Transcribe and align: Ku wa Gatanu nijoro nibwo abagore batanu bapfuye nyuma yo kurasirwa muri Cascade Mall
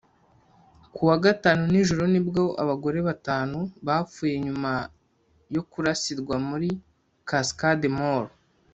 Ku 0.93 1.01
wa 1.09 1.17
Gatanu 1.25 1.61
nijoro 1.71 2.03
nibwo 2.13 2.43
abagore 2.63 2.97
batanu 3.07 3.59
bapfuye 3.87 4.35
nyuma 4.45 4.71
yo 5.53 5.61
kurasirwa 5.69 6.35
muri 6.49 6.69
Cascade 7.29 7.87
Mall 7.97 8.25